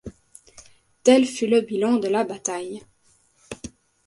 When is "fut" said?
1.27-1.45